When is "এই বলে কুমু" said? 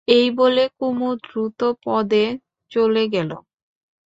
0.07-1.09